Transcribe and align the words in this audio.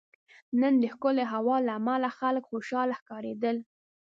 نن 0.59 0.73
دښکلی 0.83 1.25
هوا 1.33 1.57
له 1.65 1.71
عمله 1.79 2.09
خلک 2.19 2.43
خوشحاله 2.51 2.93
ښکاریدل 2.99 3.57